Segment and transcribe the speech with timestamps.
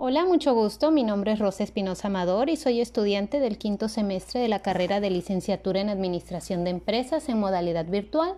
[0.00, 0.92] Hola, mucho gusto.
[0.92, 5.00] Mi nombre es Rosa Espinosa Amador y soy estudiante del quinto semestre de la carrera
[5.00, 8.36] de licenciatura en Administración de Empresas en modalidad virtual.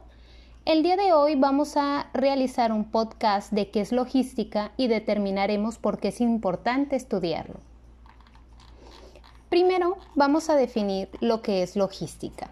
[0.65, 5.77] El día de hoy vamos a realizar un podcast de qué es logística y determinaremos
[5.77, 7.61] por qué es importante estudiarlo.
[9.51, 12.49] Primero, vamos a definir lo que es logística.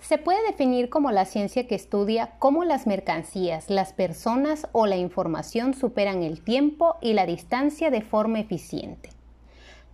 [0.00, 4.96] Se puede definir como la ciencia que estudia cómo las mercancías, las personas o la
[4.96, 9.10] información superan el tiempo y la distancia de forma eficiente.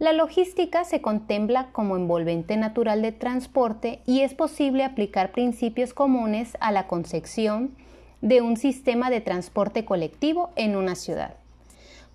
[0.00, 6.56] La logística se contempla como envolvente natural de transporte y es posible aplicar principios comunes
[6.60, 7.76] a la concepción
[8.22, 11.34] de un sistema de transporte colectivo en una ciudad,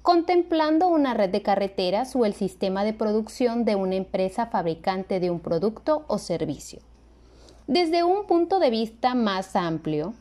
[0.02, 5.30] contemplando una red de carreteras o el sistema de producción de una empresa fabricante de
[5.30, 6.80] un producto o servicio.
[7.68, 10.14] Desde un punto de vista más amplio,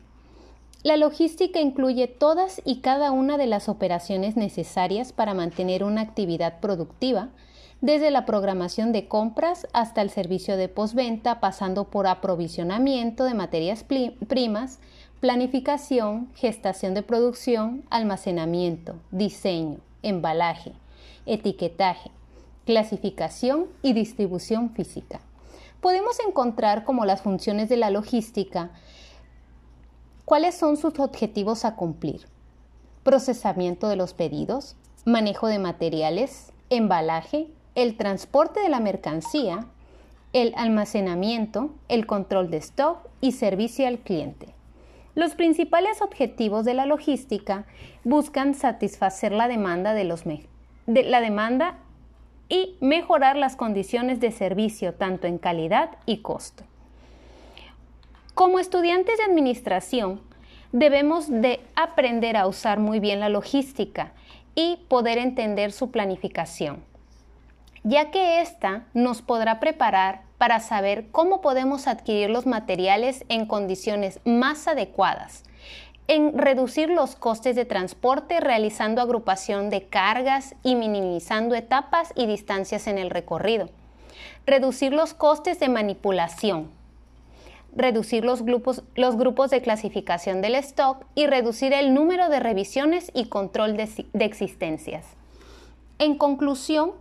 [0.81, 6.59] la logística incluye todas y cada una de las operaciones necesarias para mantener una actividad
[6.59, 7.29] productiva,
[7.81, 13.85] desde la programación de compras hasta el servicio de postventa, pasando por aprovisionamiento de materias
[14.27, 14.79] primas,
[15.19, 20.71] planificación, gestación de producción, almacenamiento, diseño, embalaje,
[21.27, 22.09] etiquetaje,
[22.65, 25.19] clasificación y distribución física
[25.85, 28.71] podemos encontrar como las funciones de la logística,
[30.25, 32.25] cuáles son sus objetivos a cumplir.
[33.03, 39.67] Procesamiento de los pedidos, manejo de materiales, embalaje, el transporte de la mercancía,
[40.33, 44.55] el almacenamiento, el control de stock y servicio al cliente.
[45.13, 47.67] Los principales objetivos de la logística
[48.03, 51.77] buscan satisfacer la demanda de los de la demanda
[52.49, 56.63] y mejorar las condiciones de servicio tanto en calidad y costo.
[58.33, 60.21] Como estudiantes de administración,
[60.71, 64.11] debemos de aprender a usar muy bien la logística
[64.55, 66.83] y poder entender su planificación,
[67.83, 74.19] ya que ésta nos podrá preparar para saber cómo podemos adquirir los materiales en condiciones
[74.25, 75.43] más adecuadas
[76.07, 82.87] en reducir los costes de transporte realizando agrupación de cargas y minimizando etapas y distancias
[82.87, 83.69] en el recorrido.
[84.45, 86.69] Reducir los costes de manipulación.
[87.75, 93.11] Reducir los grupos, los grupos de clasificación del stock y reducir el número de revisiones
[93.13, 95.05] y control de, de existencias.
[95.97, 96.91] En conclusión,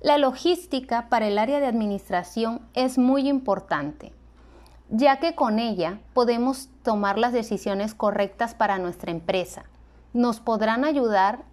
[0.00, 4.12] la logística para el área de administración es muy importante
[4.88, 9.64] ya que con ella podemos tomar las decisiones correctas para nuestra empresa.
[10.12, 11.44] Nos podrán ayudar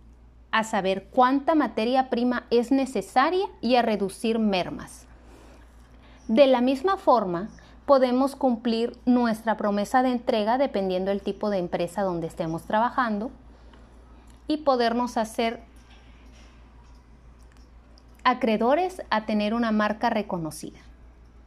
[0.52, 5.08] a saber cuánta materia prima es necesaria y a reducir mermas.
[6.28, 7.50] De la misma forma,
[7.86, 13.32] podemos cumplir nuestra promesa de entrega dependiendo del tipo de empresa donde estemos trabajando
[14.48, 15.62] y podernos hacer
[18.24, 20.80] acreedores a tener una marca reconocida.